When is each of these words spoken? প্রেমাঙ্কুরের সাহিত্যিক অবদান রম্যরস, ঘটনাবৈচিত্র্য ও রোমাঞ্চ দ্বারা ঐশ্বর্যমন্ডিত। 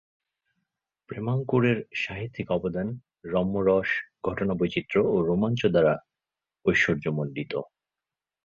প্রেমাঙ্কুরের 1.09 1.77
সাহিত্যিক 1.95 2.47
অবদান 2.51 2.87
রম্যরস, 3.25 3.89
ঘটনাবৈচিত্র্য 4.23 5.03
ও 5.05 5.15
রোমাঞ্চ 5.21 5.61
দ্বারা 5.65 5.93
ঐশ্বর্যমন্ডিত। 6.65 7.53